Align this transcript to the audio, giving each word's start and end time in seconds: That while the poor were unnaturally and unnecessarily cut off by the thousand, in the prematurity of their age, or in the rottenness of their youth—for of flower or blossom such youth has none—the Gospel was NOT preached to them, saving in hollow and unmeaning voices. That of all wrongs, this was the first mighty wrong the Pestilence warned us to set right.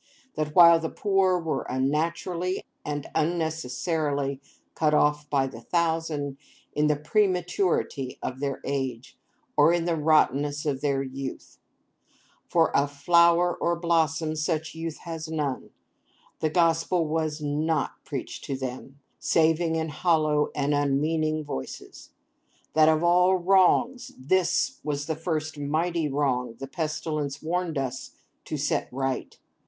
That 0.33 0.55
while 0.55 0.79
the 0.79 0.89
poor 0.89 1.37
were 1.39 1.61
unnaturally 1.69 2.63
and 2.83 3.05
unnecessarily 3.13 4.41
cut 4.73 4.95
off 4.95 5.29
by 5.29 5.45
the 5.45 5.61
thousand, 5.61 6.37
in 6.73 6.87
the 6.87 6.95
prematurity 6.95 8.17
of 8.19 8.39
their 8.39 8.61
age, 8.63 9.15
or 9.55 9.71
in 9.71 9.85
the 9.85 9.95
rottenness 9.95 10.65
of 10.65 10.81
their 10.81 11.03
youth—for 11.03 12.75
of 12.75 12.91
flower 12.91 13.53
or 13.55 13.75
blossom 13.75 14.35
such 14.35 14.73
youth 14.73 14.97
has 15.01 15.27
none—the 15.29 16.49
Gospel 16.49 17.05
was 17.05 17.39
NOT 17.39 17.91
preached 18.03 18.43
to 18.45 18.57
them, 18.57 18.99
saving 19.19 19.75
in 19.75 19.89
hollow 19.89 20.49
and 20.55 20.73
unmeaning 20.73 21.43
voices. 21.43 22.09
That 22.73 22.89
of 22.89 23.03
all 23.03 23.35
wrongs, 23.37 24.13
this 24.17 24.79
was 24.83 25.05
the 25.05 25.15
first 25.15 25.59
mighty 25.59 26.07
wrong 26.09 26.55
the 26.57 26.65
Pestilence 26.65 27.43
warned 27.43 27.77
us 27.77 28.13
to 28.45 28.57
set 28.57 28.89
right. 28.91 29.37